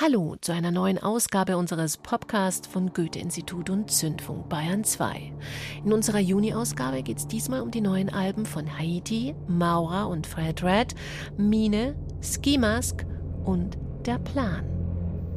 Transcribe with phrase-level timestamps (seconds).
[0.00, 5.32] Hallo zu einer neuen Ausgabe unseres Podcasts von Goethe-Institut und Zündfunk Bayern 2.
[5.84, 10.62] In unserer Juni-Ausgabe geht es diesmal um die neuen Alben von Haiti, Maura und Fred
[10.62, 10.94] Red,
[11.36, 13.04] Mine, Ski Mask
[13.44, 13.76] und
[14.06, 14.64] Der Plan.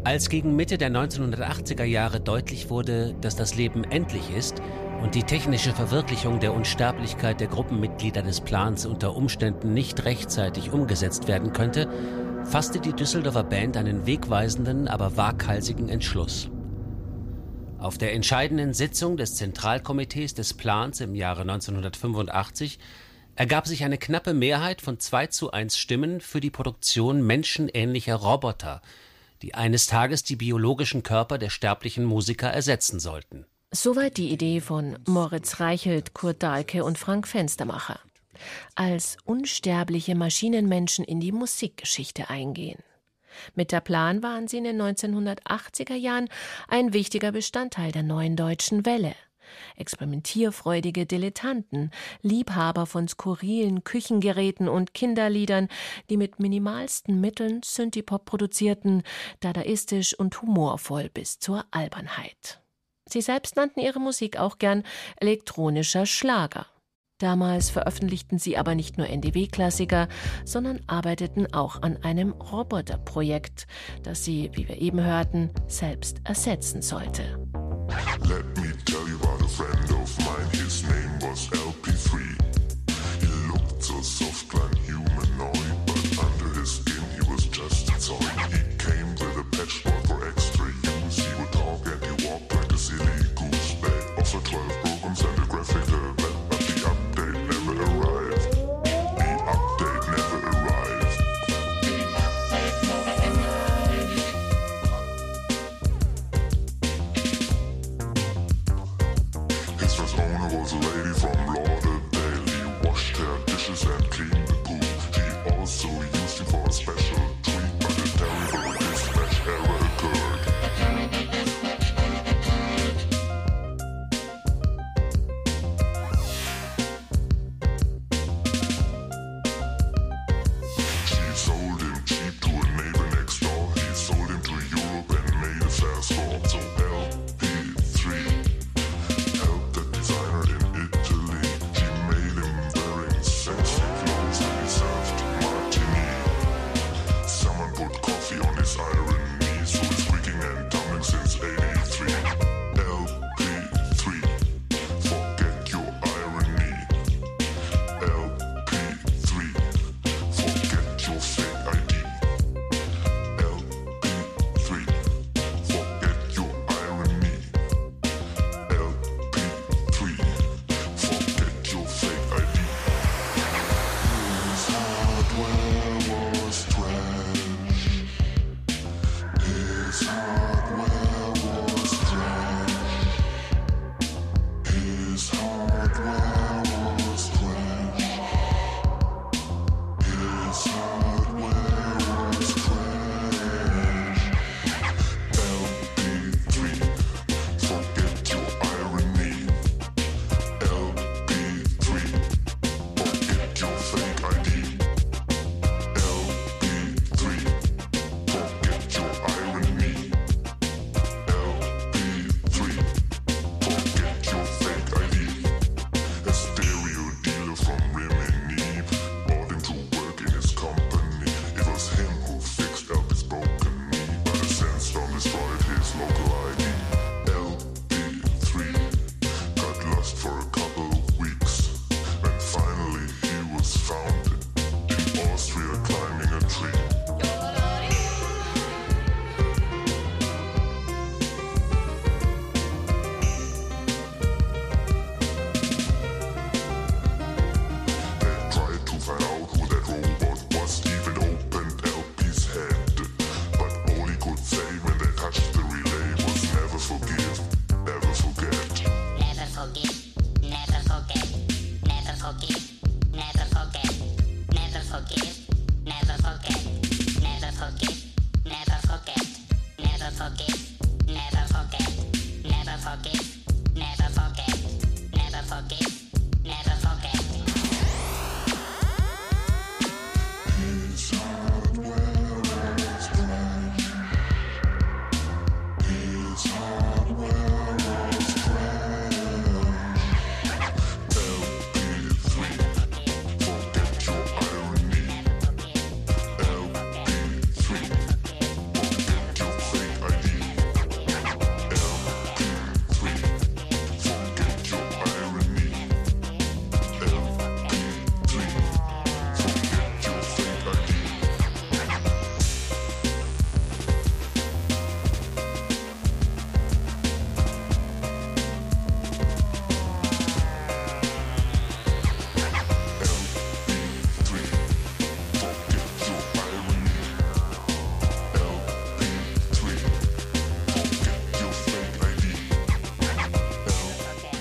[0.03, 4.61] Als gegen Mitte der 1980er Jahre deutlich wurde, dass das Leben endlich ist
[5.01, 11.27] und die technische Verwirklichung der Unsterblichkeit der Gruppenmitglieder des Plans unter Umständen nicht rechtzeitig umgesetzt
[11.27, 11.87] werden könnte,
[12.45, 16.49] fasste die Düsseldorfer Band einen wegweisenden, aber waghalsigen Entschluss.
[17.79, 22.77] Auf der entscheidenden Sitzung des Zentralkomitees des Plans im Jahre 1985
[23.35, 28.81] ergab sich eine knappe Mehrheit von 2 zu 1 Stimmen für die Produktion menschenähnlicher Roboter,
[29.41, 33.45] die eines Tages die biologischen Körper der sterblichen Musiker ersetzen sollten.
[33.71, 37.99] Soweit die Idee von Moritz Reichelt, Kurt Dahlke und Frank Fenstermacher
[38.75, 42.83] als unsterbliche Maschinenmenschen in die Musikgeschichte eingehen.
[43.55, 46.29] Mit der Plan waren sie in den 1980er Jahren
[46.67, 49.15] ein wichtiger Bestandteil der neuen deutschen Welle.
[49.75, 55.67] Experimentierfreudige Dilettanten, Liebhaber von skurrilen Küchengeräten und Kinderliedern,
[56.09, 59.03] die mit minimalsten Mitteln Synthipop produzierten,
[59.39, 62.61] dadaistisch und humorvoll bis zur Albernheit.
[63.07, 64.83] Sie selbst nannten ihre Musik auch gern
[65.17, 66.67] elektronischer Schlager.
[67.21, 70.07] Damals veröffentlichten sie aber nicht nur NDW-Klassiker,
[70.43, 73.67] sondern arbeiteten auch an einem Roboterprojekt,
[74.01, 77.21] das sie, wie wir eben hörten, selbst ersetzen sollte.
[78.27, 81.10] Let me tell you about a friend of mine, his name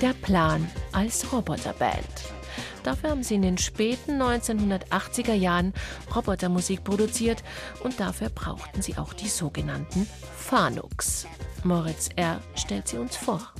[0.00, 2.32] Der Plan als Roboterband.
[2.84, 5.74] Dafür haben sie in den späten 1980er Jahren
[6.16, 7.44] Robotermusik produziert
[7.84, 11.26] und dafür brauchten sie auch die sogenannten Fanux.
[11.64, 12.40] Moritz R.
[12.54, 13.52] stellt sie uns vor.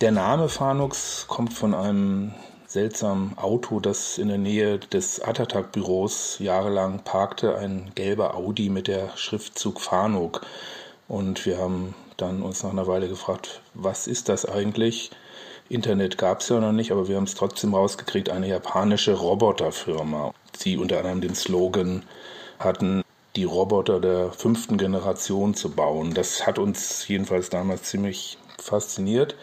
[0.00, 2.32] Der Name Fanux kommt von einem
[2.68, 9.16] seltsamen Auto, das in der Nähe des Attatak-Büros jahrelang parkte, ein gelber Audi mit der
[9.16, 10.46] Schriftzug Fanuk.
[11.08, 15.10] Und wir haben dann uns nach einer Weile gefragt, was ist das eigentlich?
[15.68, 20.32] Internet gab es ja noch nicht, aber wir haben es trotzdem rausgekriegt, eine japanische Roboterfirma.
[20.56, 22.04] Sie unter anderem den Slogan
[22.58, 23.02] hatten,
[23.36, 26.14] die Roboter der fünften Generation zu bauen.
[26.14, 29.36] Das hat uns jedenfalls damals ziemlich fasziniert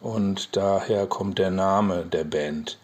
[0.00, 2.78] und daher kommt der Name der Band.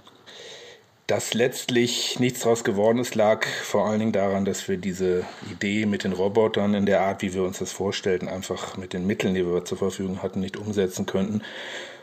[1.06, 5.86] Dass letztlich nichts daraus geworden ist, lag vor allen Dingen daran, dass wir diese Idee
[5.86, 9.34] mit den Robotern in der Art, wie wir uns das vorstellten, einfach mit den Mitteln,
[9.34, 11.42] die wir zur Verfügung hatten, nicht umsetzen könnten.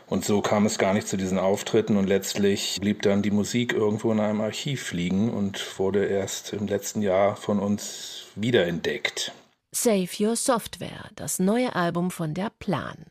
[0.06, 3.72] Und so kam es gar nicht zu diesen Auftritten und letztlich blieb dann die Musik
[3.72, 9.32] irgendwo in einem Archiv liegen und wurde erst im letzten Jahr von uns wiederentdeckt.
[9.72, 13.06] Save Your Software, das neue Album von der Plan.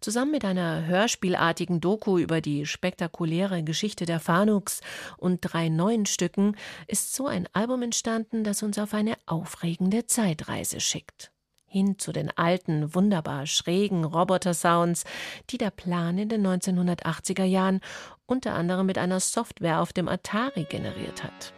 [0.00, 4.80] Zusammen mit einer hörspielartigen Doku über die spektakuläre Geschichte der Fanux
[5.16, 10.80] und drei neuen Stücken ist so ein Album entstanden, das uns auf eine aufregende Zeitreise
[10.80, 11.33] schickt
[11.74, 15.02] hin zu den alten, wunderbar schrägen Roboter-Sounds,
[15.50, 17.80] die der Plan in den 1980er Jahren
[18.26, 21.52] unter anderem mit einer Software auf dem Atari generiert hat.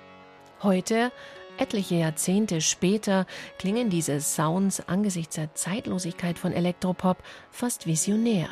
[0.62, 1.12] Heute,
[1.58, 3.26] etliche Jahrzehnte später,
[3.58, 7.18] klingen diese Sounds angesichts der Zeitlosigkeit von Elektropop
[7.50, 8.48] fast visionär.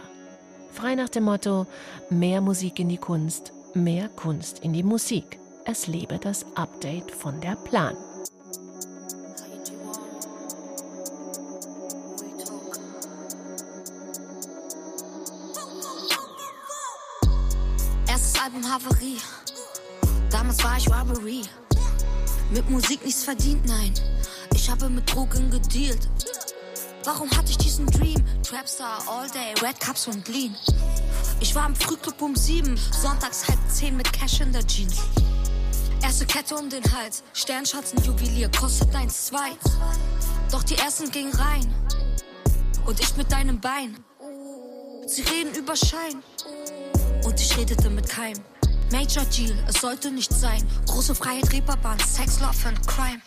[0.70, 1.66] Frei nach dem Motto:
[2.10, 5.38] mehr Musik in die Kunst, mehr Kunst in die Musik.
[5.64, 7.96] Es lebe das Update von der Plan.
[18.74, 19.18] Havarie.
[20.30, 21.42] Damals war ich Robbery.
[22.50, 23.94] Mit Musik nichts verdient, nein.
[24.52, 26.08] Ich habe mit Drogen gedealt.
[27.04, 28.20] Warum hatte ich diesen Dream?
[28.42, 30.56] Trapstar all day, Red Cups und Lean.
[31.38, 34.96] Ich war im Frühclub um sieben, sonntags halb zehn mit Cash in der Jeans.
[36.02, 39.52] Erste Kette um den Hals, Sternschatzen, Juwelier, kostet eins, zwei.
[40.50, 41.72] Doch die ersten gingen rein.
[42.86, 43.96] Und ich mit deinem Bein.
[45.06, 46.24] Sie reden über Schein.
[47.24, 48.42] Und ich redete mit keinem.
[48.94, 50.62] Major Deal, es sollte nicht sein.
[50.86, 53.20] Große Freiheit, Reeperbahn, Sex, Love and Crime.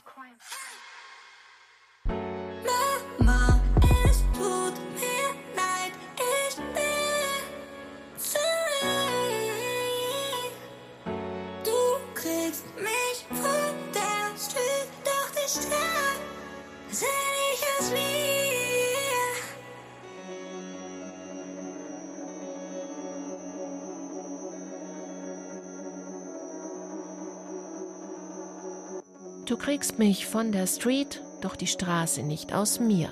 [29.48, 33.10] Du kriegst mich von der Street, doch die Straße nicht aus mir.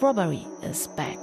[0.00, 1.18] Robbery is back.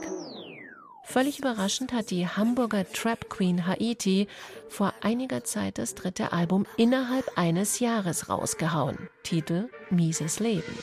[1.03, 4.27] Völlig überraschend hat die Hamburger Trap Queen Haiti
[4.69, 9.09] vor einiger Zeit das dritte Album innerhalb eines Jahres rausgehauen.
[9.24, 10.77] Titel Mieses Leben.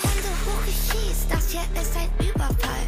[0.00, 2.86] Hände hoch, ich schieß, das hier ist ein Überfall.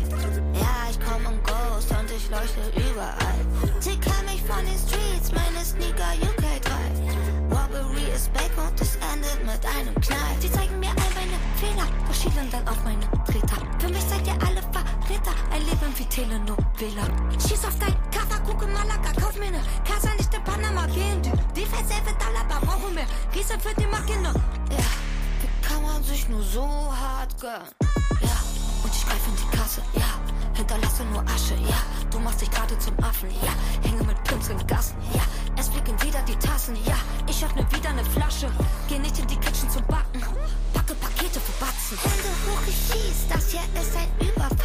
[0.54, 3.80] Ja, ich komm im Ghost und ich leuchte überall.
[3.82, 6.39] Ticker mich von den Streets, meine Sneaker UK3.
[8.20, 10.36] Ist back und es endet mit einem Knall.
[10.40, 13.56] Sie zeigen mir all meine Fehler, schielen dann auf meine Treter.
[13.78, 17.08] Für mich seid ihr alle Verräter, ein Leben wie Telenovela.
[17.38, 21.30] Schieß auf dein Cover, gucke Malaga, kauf mir ne Casa nicht in Panama, gehen du.
[21.56, 23.06] Die Versäfe Dollar, brauchen mehr.
[23.34, 24.34] Riese für die Maschine.
[24.70, 24.90] Ja,
[25.40, 27.89] wie kann man sich nur so hart gönnen?
[29.10, 30.06] Greif in die Kasse, ja.
[30.54, 31.82] Hinterlasse nur Asche, ja.
[32.12, 33.52] Du machst dich gerade zum Affen, ja.
[33.88, 35.22] Hänge mit Pimps in Gassen, ja.
[35.58, 36.94] Es fliegen wieder die Tassen, ja.
[37.28, 38.48] Ich öffne wieder ne Flasche.
[38.88, 40.22] Geh nicht in die Kitchen zum Backen.
[40.72, 41.98] Packe Pakete für Batzen.
[41.98, 43.26] Hände hoch, ich schieß.
[43.28, 44.59] Das hier ist ein Überfall.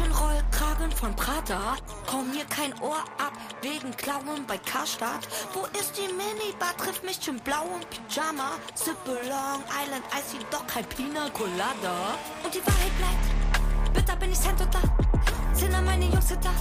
[0.00, 1.76] Vorstadt, Mädchenrollkragen von Prada.
[2.06, 5.28] Komm mir kein Ohr ab, wegen Klauen bei Karstadt.
[5.52, 6.76] Wo ist die Minibar?
[6.76, 8.52] Trifft mich im blauen Pyjama.
[8.74, 12.14] Sippe Long Island Icy, doch kein Pina Colada.
[12.44, 15.54] Und die Wahrheit bleibt, bitter bin ich da.
[15.54, 16.52] Sind an meine Jungs da.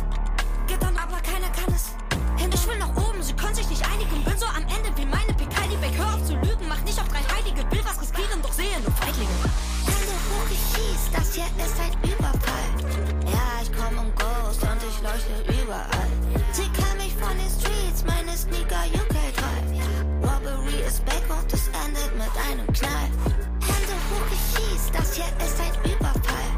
[0.68, 1.96] Geht dann aber keiner kann es.
[2.38, 4.24] Hin, ich will nach oben, sie können sich nicht einigen.
[4.24, 5.46] Bin so am Ende wie meine die
[5.78, 5.98] Back.
[5.98, 7.70] Hör auf zu lügen, mach nicht auf drei Heilige.
[7.72, 9.38] Will was riskieren, doch sehe nur Feiglinge.
[9.86, 11.79] Hände hoch, ich schieß, das hier ist
[21.90, 23.10] endet mit einem Knall.
[23.62, 26.50] Hände hoch, ich schieß, das hier ist ein Überfall.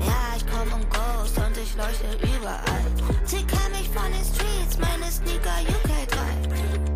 [0.00, 2.84] Ja, ich komm um Ghost und ich leuchte überall.
[3.24, 6.18] Sie kennen mich von den Streets, meine Sneaker UK3.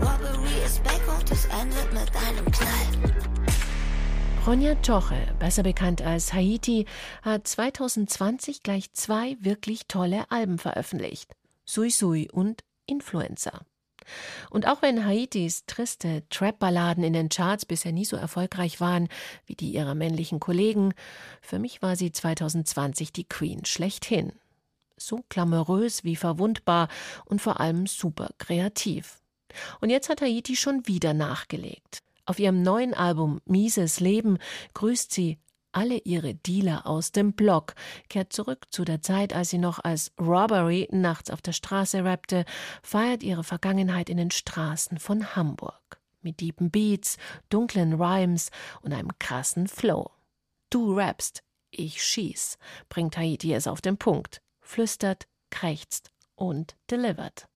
[0.00, 3.16] Robbery ist back und es endet mit einem Knall.
[4.46, 6.86] Ronja Toche, besser bekannt als Haiti,
[7.22, 11.34] hat 2020 gleich zwei wirklich tolle Alben veröffentlicht.
[11.64, 13.62] Sui Sui und Influencer.
[14.50, 19.08] Und auch wenn Haitis triste Trap-Balladen in den Charts bisher nie so erfolgreich waren
[19.46, 20.94] wie die ihrer männlichen Kollegen,
[21.40, 24.32] für mich war sie 2020 die Queen schlechthin.
[24.96, 26.88] So glamourös wie verwundbar
[27.26, 29.20] und vor allem super kreativ.
[29.80, 32.02] Und jetzt hat Haiti schon wieder nachgelegt.
[32.24, 34.38] Auf ihrem neuen Album Mieses Leben
[34.74, 35.38] grüßt sie
[35.76, 37.74] alle ihre Dealer aus dem Block,
[38.08, 42.46] kehrt zurück zu der Zeit, als sie noch als Robbery nachts auf der Straße rappte,
[42.82, 46.00] feiert ihre Vergangenheit in den Straßen von Hamburg.
[46.22, 47.18] Mit deepen Beats,
[47.50, 50.10] dunklen Rhymes und einem krassen Flow.
[50.70, 52.56] Du rappst, ich schieß,
[52.88, 57.48] bringt Haiti es auf den Punkt, flüstert, krächzt und delivert.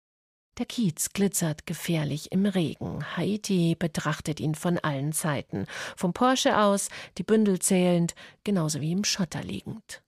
[0.59, 3.15] Der Kiez glitzert gefährlich im Regen.
[3.15, 5.65] Haiti betrachtet ihn von allen Seiten.
[5.95, 8.13] Vom Porsche aus, die Bündel zählend,
[8.43, 10.03] genauso wie im Schotter liegend.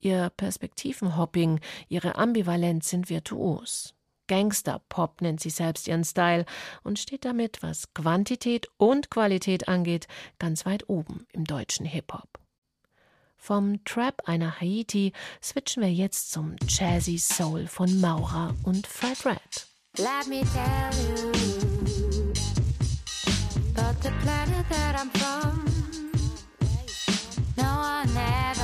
[0.00, 3.94] Ihr Perspektivenhopping, ihre Ambivalenz sind virtuos.
[4.26, 6.44] Gangster-Pop nennt sie selbst ihren Style
[6.82, 10.08] und steht damit, was Quantität und Qualität angeht,
[10.40, 12.40] ganz weit oben im deutschen Hip-Hop.
[13.36, 19.73] Vom Trap einer Haiti switchen wir jetzt zum Jazzy Soul von Maurer und Fred Red.
[19.96, 21.30] Let me tell you
[23.70, 25.64] about the planet that I'm from.
[27.56, 28.63] No one ever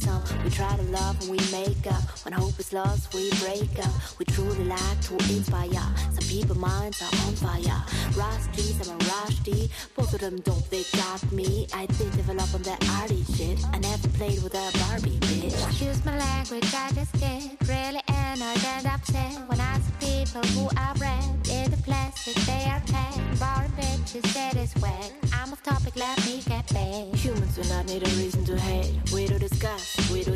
[0.00, 0.22] some?
[0.44, 2.02] We try to love and we make up.
[2.24, 3.94] When hope is lost, we break up.
[4.18, 5.86] We truly like to inspire.
[6.16, 7.82] Some people's minds are on fire.
[8.16, 9.70] Rusty, some are rusty.
[9.96, 11.66] Both of them don't they got me.
[11.74, 13.58] I did develop on that arty shit.
[13.72, 15.54] I never played with a Barbie bitch.
[15.68, 20.68] Excuse my language, I just get really annoyed and upset when I see people who
[20.76, 23.40] are bred in the plastic they are packed.
[23.40, 25.12] Boring bitches that is wet.
[25.32, 27.14] I'm off topic, let me get back.
[27.14, 28.94] Humans do not need a reason to hate.
[29.12, 29.48] We do do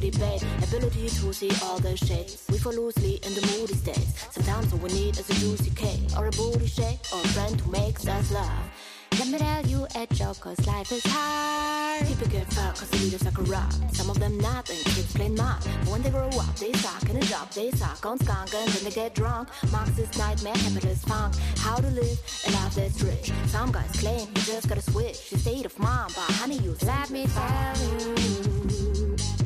[0.08, 2.44] Ability to see all the shades.
[2.50, 4.26] We fall loosely in the moody states.
[4.32, 7.58] Sometimes all we need is a juicy cake, or a booty shake, or a friend
[7.58, 9.08] who makes us laugh.
[9.18, 12.06] Let me tell you a joke, cause life is hard.
[12.06, 13.73] People get fucked cause the leaders suck a rock.
[13.92, 15.62] Some of them nothing, kids play mock.
[15.80, 18.68] But when they grow up, they suck in a job, they suck on skunk, and
[18.68, 19.49] then they get drunk.
[19.73, 21.34] Marxist nightmare, capitalist funk.
[21.56, 23.32] How to live a life that's rich.
[23.46, 27.08] Some guys claim you just gotta switch the state of mind, but honey, you Let
[27.08, 29.43] me tell you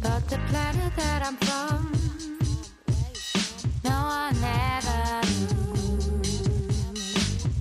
[0.00, 1.92] about the planet that I'm from.
[3.84, 4.30] No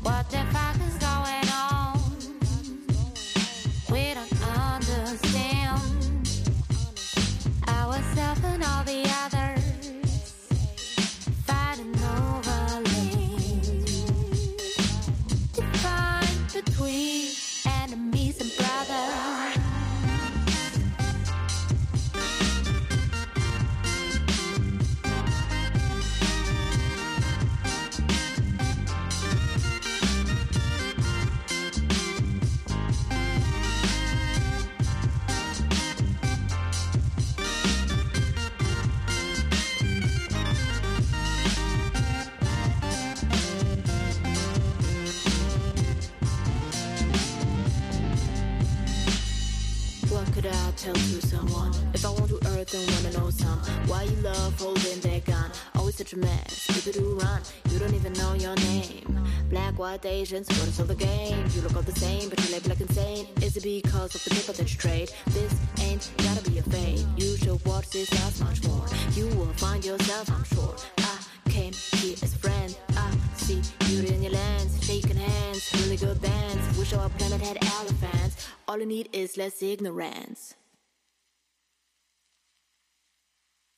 [0.04, 2.00] what the fuck is going on.
[3.92, 5.82] We don't understand
[8.54, 8.97] and all the
[60.06, 61.46] Asians, what is all the game?
[61.54, 63.28] You look all the same, but you label like insane.
[63.42, 65.12] Is it because of the paper that you trade?
[65.28, 68.86] This ain't gotta be a fate You should watch this out much more.
[69.14, 70.76] You will find yourself, I'm sure.
[70.98, 72.78] I came here as a friend.
[72.96, 74.86] I see beauty in your lens.
[74.86, 76.78] Shaking hands, really good bands.
[76.78, 78.48] Wish our planet had elephants.
[78.68, 80.56] All you need is less ignorance.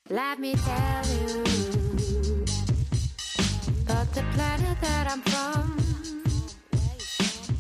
[0.10, 1.44] Let me tell you
[3.82, 5.89] about the planet that I'm from.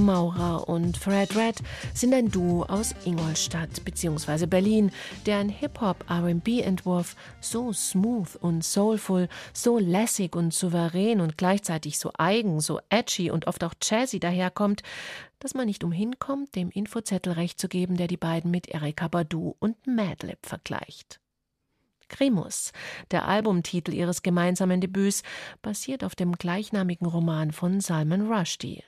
[0.00, 1.56] Maura und Fred Red
[1.94, 4.46] sind ein Duo aus Ingolstadt bzw.
[4.46, 4.90] Berlin,
[5.26, 12.80] deren Hip-Hop-RB-Entwurf so smooth und soulful, so lässig und souverän und gleichzeitig so eigen, so
[12.88, 14.82] edgy und oft auch jazzy daherkommt,
[15.38, 19.08] dass man nicht umhin kommt, dem Infozettel recht zu geben, der die beiden mit Erika
[19.08, 21.20] Badu und Madlib vergleicht.
[22.08, 22.72] Krimus,
[23.10, 25.22] der Albumtitel ihres gemeinsamen Debüts,
[25.62, 28.82] basiert auf dem gleichnamigen Roman von Salman Rushdie.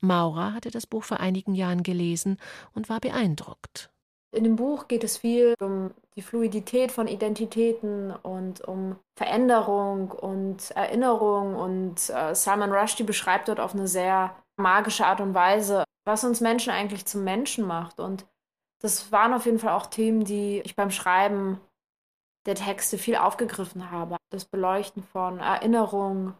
[0.00, 2.38] Maura hatte das Buch vor einigen Jahren gelesen
[2.74, 3.90] und war beeindruckt.
[4.34, 10.72] In dem Buch geht es viel um die Fluidität von Identitäten und um Veränderung und
[10.72, 11.54] Erinnerung.
[11.54, 16.40] Und äh, Salman Rushdie beschreibt dort auf eine sehr magische Art und Weise, was uns
[16.40, 18.00] Menschen eigentlich zum Menschen macht.
[18.00, 18.26] Und
[18.80, 21.60] das waren auf jeden Fall auch Themen, die ich beim Schreiben
[22.46, 24.16] der Texte viel aufgegriffen habe.
[24.30, 26.34] Das Beleuchten von Erinnerung,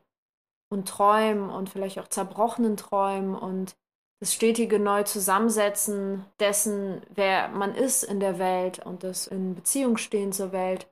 [0.75, 3.77] und Träumen und vielleicht auch zerbrochenen Träumen und
[4.21, 10.33] das stetige Neuzusammensetzen dessen, wer man ist in der Welt und das in Beziehung stehen
[10.33, 10.87] zur Welt.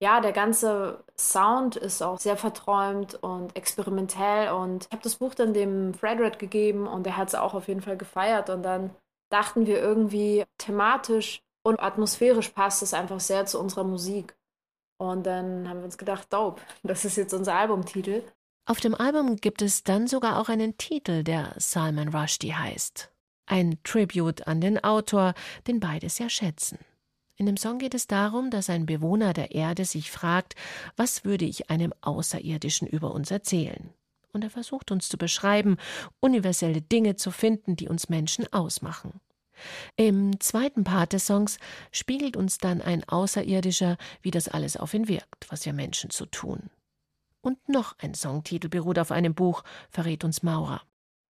[0.00, 5.34] Ja, der ganze Sound ist auch sehr verträumt und experimentell und ich habe das Buch
[5.34, 8.90] dann dem Frederick gegeben und er hat es auch auf jeden Fall gefeiert und dann
[9.30, 14.36] dachten wir irgendwie thematisch und atmosphärisch passt es einfach sehr zu unserer Musik.
[14.98, 18.22] Und dann haben wir uns gedacht, dope, das ist jetzt unser Albumtitel.
[18.66, 23.10] Auf dem Album gibt es dann sogar auch einen Titel, der Salman Rushdie heißt.
[23.44, 25.34] Ein Tribute an den Autor,
[25.66, 26.78] den beide sehr schätzen.
[27.36, 30.54] In dem Song geht es darum, dass ein Bewohner der Erde sich fragt,
[30.96, 33.92] was würde ich einem Außerirdischen über uns erzählen?
[34.32, 35.76] Und er versucht uns zu beschreiben,
[36.20, 39.20] universelle Dinge zu finden, die uns Menschen ausmachen.
[39.96, 41.58] Im zweiten Part des Songs
[41.92, 46.24] spiegelt uns dann ein Außerirdischer, wie das alles auf ihn wirkt, was wir Menschen zu
[46.24, 46.70] tun.
[47.44, 50.80] Und noch ein Songtitel beruht auf einem Buch, verrät uns Maurer.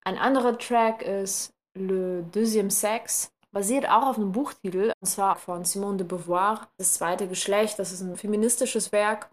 [0.05, 5.65] Ein anderer Track ist Le Deuxième Sexe, basiert auch auf einem Buchtitel, und zwar von
[5.65, 7.81] Simone de Beauvoir, Das zweite Geschlecht.
[7.81, 9.29] Das ist ein feministisches Werk.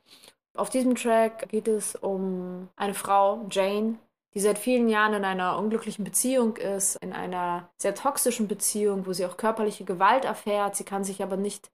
[0.58, 4.00] Auf diesem Track geht es um eine Frau, Jane,
[4.34, 9.14] die seit vielen Jahren in einer unglücklichen Beziehung ist, in einer sehr toxischen Beziehung, wo
[9.14, 10.76] sie auch körperliche Gewalt erfährt.
[10.76, 11.70] Sie kann sich aber nicht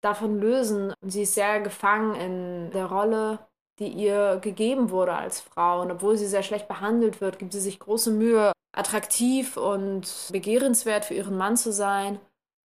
[0.00, 0.94] davon lösen.
[1.02, 3.38] Sie ist sehr gefangen in der Rolle
[3.78, 5.82] die ihr gegeben wurde als Frau.
[5.82, 11.04] Und obwohl sie sehr schlecht behandelt wird, gibt sie sich große Mühe, attraktiv und begehrenswert
[11.04, 12.18] für ihren Mann zu sein.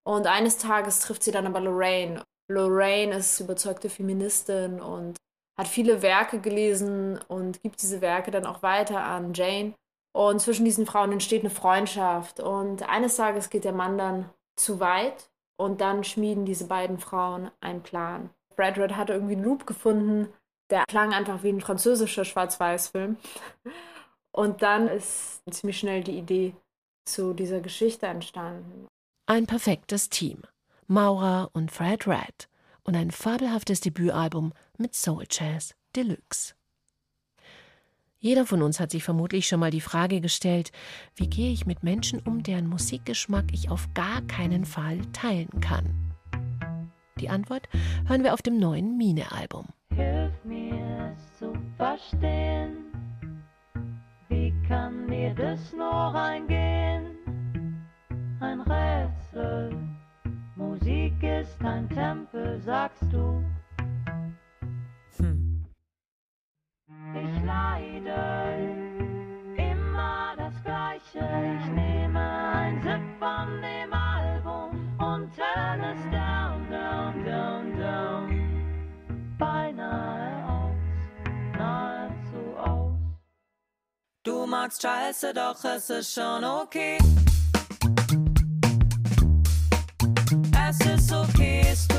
[0.04, 2.22] Und eines Tages trifft sie dann aber Lorraine.
[2.48, 5.16] Lorraine ist überzeugte Feministin und
[5.56, 9.74] hat viele Werke gelesen und gibt diese Werke dann auch weiter an Jane.
[10.14, 12.40] Und zwischen diesen Frauen entsteht eine Freundschaft.
[12.40, 17.50] Und eines Tages geht der Mann dann zu weit und dann schmieden diese beiden Frauen
[17.60, 18.30] einen Plan.
[18.56, 20.28] Bradford hat irgendwie einen Loop gefunden,
[20.72, 23.18] der klang einfach wie ein französischer Schwarz-Weiß-Film.
[24.32, 26.54] Und dann ist ziemlich schnell die Idee
[27.04, 28.88] zu dieser Geschichte entstanden.
[29.26, 30.42] Ein perfektes Team.
[30.86, 32.48] Maura und Fred Red.
[32.84, 36.54] Und ein fabelhaftes Debütalbum mit Soul Jazz Deluxe.
[38.18, 40.72] Jeder von uns hat sich vermutlich schon mal die Frage gestellt,
[41.16, 46.14] wie gehe ich mit Menschen um, deren Musikgeschmack ich auf gar keinen Fall teilen kann.
[47.20, 47.68] Die Antwort
[48.06, 49.66] hören wir auf dem neuen Mine-Album.
[49.96, 52.92] Hilf mir es zu verstehen,
[54.28, 57.18] wie kann mir das nur eingehen?
[58.40, 59.76] Ein Rätsel,
[60.56, 63.44] Musik ist ein Tempel, sagst du.
[65.18, 65.66] Hm.
[67.14, 68.64] Ich leide
[69.56, 71.81] immer das Gleiche, ich
[84.62, 86.96] magst Scheiße, doch es ist schon okay.
[90.68, 91.91] Es ist okay, es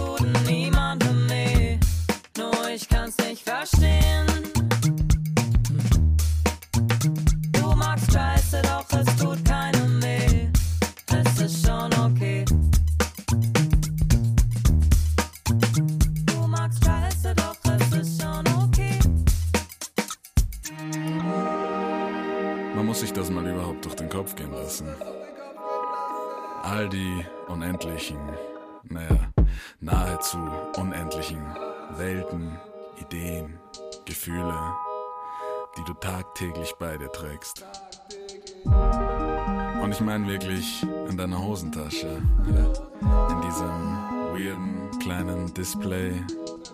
[39.81, 46.13] Und ich meine wirklich in deiner Hosentasche, ja, in diesem weirden kleinen Display,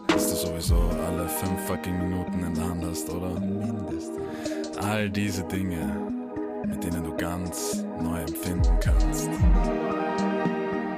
[0.07, 0.75] das du sowieso
[1.07, 3.39] alle fünf fucking Minuten in der Hand hast, oder?
[3.39, 4.77] Mindestens.
[4.81, 5.97] All diese Dinge,
[6.65, 9.29] mit denen du ganz neu empfinden kannst.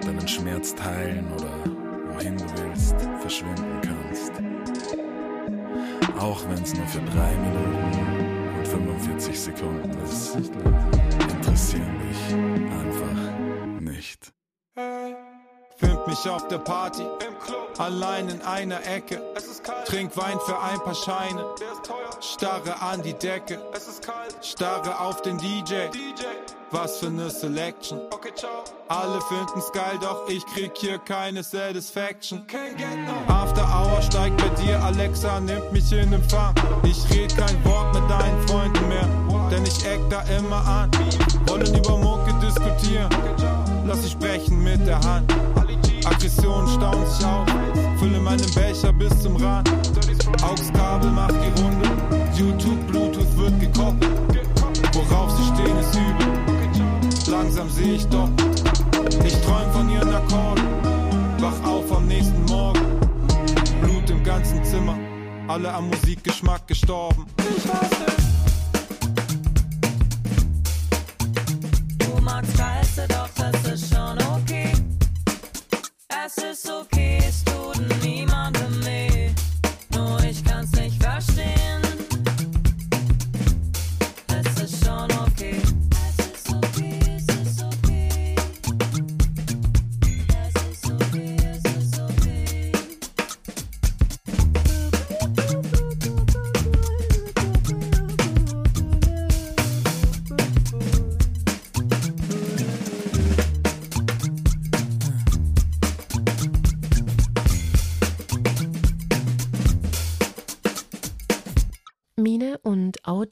[0.06, 1.51] Deinen Schmerz teilen oder
[2.13, 4.32] wohin du willst verschwinden kannst.
[6.19, 8.30] Auch wenn es nur für drei Minuten
[8.71, 9.91] 45 Sekunden.
[10.03, 12.34] Ist, interessieren dich
[12.71, 14.31] einfach nicht.
[15.75, 17.03] Find mich auf der Party,
[17.77, 19.21] allein in einer Ecke.
[19.86, 21.45] Trink Wein für ein paar Scheine,
[22.21, 23.60] starre an die Decke,
[24.41, 25.88] starre auf den DJ.
[26.69, 27.99] Was für ne Selection.
[28.88, 32.45] Alle finden's geil, doch ich krieg hier keine Satisfaction.
[33.27, 36.55] After Hour steigt bei dir, Alexa nimmt mich in Empfang.
[36.84, 37.80] Ich red kein Wort
[40.12, 40.91] da immer an.
[41.47, 43.10] Wollen über Mucke diskutieren,
[43.88, 45.34] lass sie sprechen mit der Hand.
[46.04, 47.47] Aggression stauen sich auf,
[47.97, 49.69] fülle meinen Becher bis zum Rand.
[50.43, 51.89] Augskabel macht die Runde,
[52.36, 54.12] YouTube, Bluetooth wird gekoppelt.
[54.93, 58.30] Worauf sie stehen ist übel, langsam seh ich doch.
[59.24, 60.65] Ich träum von ihren Akkorden,
[61.39, 62.82] wach auf am nächsten Morgen.
[63.82, 64.97] Blut im ganzen Zimmer,
[65.47, 67.28] alle am Musikgeschmack gestorben.
[67.39, 68.40] Ich weiß nicht.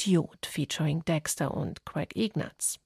[0.10, 2.80] Audiot featuring Dexter und Craig Ignatz.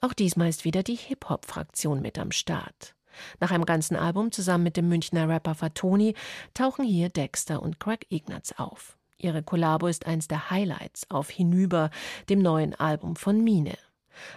[0.00, 2.94] Auch diesmal ist wieder die Hip-Hop-Fraktion mit am Start.
[3.40, 6.14] Nach einem ganzen Album zusammen mit dem Münchner Rapper Fatoni
[6.54, 8.96] tauchen hier Dexter und Craig Ignatz auf.
[9.18, 11.90] Ihre Kollabo ist eins der Highlights auf Hinüber,
[12.28, 13.76] dem neuen Album von Mine.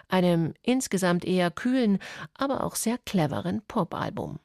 [0.08, 2.00] Einem insgesamt eher kühlen,
[2.34, 4.40] aber auch sehr cleveren Pop-Album.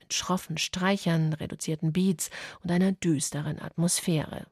[0.00, 2.30] Mit schroffen Streichern, reduzierten Beats
[2.62, 4.46] und einer düsteren Atmosphäre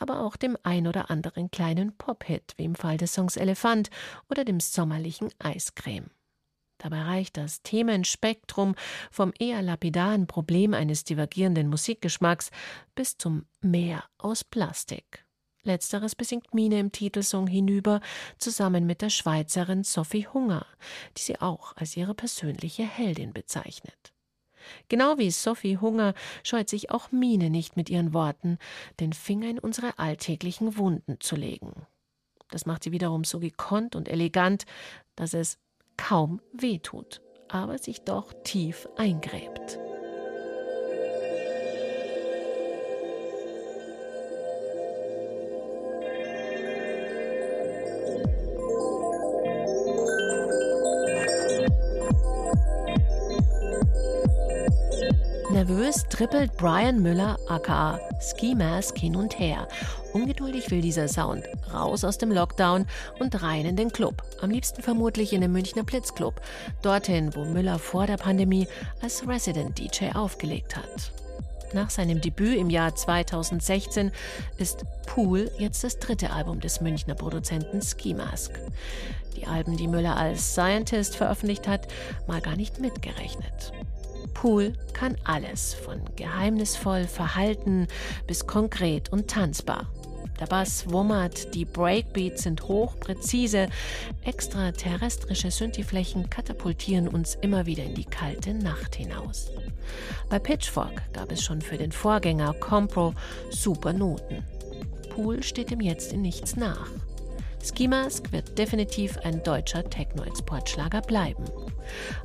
[0.00, 3.90] aber auch dem ein oder anderen kleinen Pop-Hit, wie im Fall des Songs Elefant
[4.28, 6.10] oder dem sommerlichen Eiscreme.
[6.78, 8.74] Dabei reicht das Themenspektrum
[9.10, 12.50] vom eher lapidaren Problem eines divergierenden Musikgeschmacks
[12.94, 15.26] bis zum Meer aus Plastik.
[15.62, 18.00] Letzteres besingt Mine im Titelsong hinüber,
[18.38, 20.64] zusammen mit der Schweizerin Sophie Hunger,
[21.18, 24.14] die sie auch als ihre persönliche Heldin bezeichnet.
[24.88, 28.58] Genau wie Sophie Hunger scheut sich auch Mine nicht mit ihren Worten,
[29.00, 31.86] den Finger in unsere alltäglichen Wunden zu legen.
[32.50, 34.64] Das macht sie wiederum so gekonnt und elegant,
[35.16, 35.58] dass es
[35.96, 39.78] kaum wehtut, aber sich doch tief eingräbt.
[56.10, 59.66] Trippelt Brian Müller aka Ski Mask hin und her.
[60.12, 62.86] Ungeduldig will dieser Sound raus aus dem Lockdown
[63.18, 64.22] und rein in den Club.
[64.42, 66.40] Am liebsten vermutlich in den Münchner Blitzclub.
[66.82, 68.66] Dorthin, wo Müller vor der Pandemie
[69.00, 71.12] als Resident DJ aufgelegt hat.
[71.72, 74.10] Nach seinem Debüt im Jahr 2016
[74.58, 78.52] ist Pool jetzt das dritte Album des Münchner Produzenten Ski Mask.
[79.36, 81.86] Die Alben, die Müller als Scientist veröffentlicht hat,
[82.26, 83.72] mal gar nicht mitgerechnet.
[84.34, 87.86] Pool kann alles, von geheimnisvoll verhalten
[88.26, 89.86] bis konkret und tanzbar.
[90.40, 93.68] Der Bass wummert, die Breakbeats sind hochpräzise,
[94.24, 99.50] extraterrestrische Synthieflächen katapultieren uns immer wieder in die kalte Nacht hinaus.
[100.30, 103.14] Bei Pitchfork gab es schon für den Vorgänger Compro
[103.50, 104.42] super Noten.
[105.10, 106.88] Pool steht ihm jetzt in nichts nach.
[107.62, 111.44] Ski Mask wird definitiv ein deutscher Techno-Exportschlager bleiben.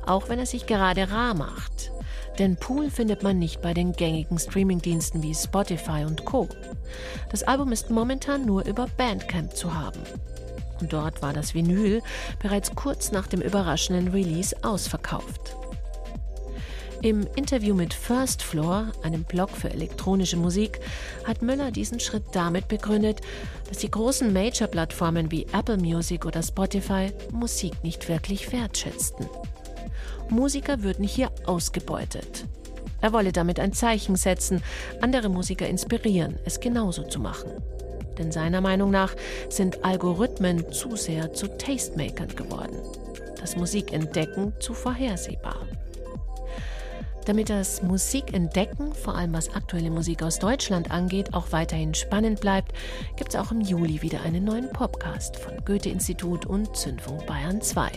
[0.06, 1.92] Auch wenn er sich gerade rar macht.
[2.38, 6.48] Denn Pool findet man nicht bei den gängigen Streamingdiensten wie Spotify und Co.
[7.30, 10.00] Das Album ist momentan nur über Bandcamp zu haben.
[10.80, 12.02] Und dort war das Vinyl
[12.42, 15.56] bereits kurz nach dem überraschenden Release ausverkauft.
[17.02, 20.80] Im Interview mit First Floor, einem Blog für elektronische Musik,
[21.24, 23.20] hat Müller diesen Schritt damit begründet,
[23.68, 29.26] dass die großen Major-Plattformen wie Apple Music oder Spotify Musik nicht wirklich wertschätzten.
[30.30, 32.46] Musiker würden hier ausgebeutet.
[33.00, 34.62] Er wolle damit ein Zeichen setzen,
[35.00, 37.50] andere Musiker inspirieren, es genauso zu machen.
[38.18, 39.14] Denn seiner Meinung nach
[39.48, 42.76] sind Algorithmen zu sehr zu Tastemakern geworden.
[43.38, 45.66] Das Musikentdecken zu vorhersehbar.
[47.26, 52.72] Damit das Musikentdecken, vor allem was aktuelle Musik aus Deutschland angeht, auch weiterhin spannend bleibt,
[53.16, 57.90] gibt es auch im Juli wieder einen neuen Podcast von Goethe-Institut und Zündfunk Bayern 2.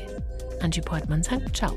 [0.62, 1.76] Angie Portmann sagt Ciao.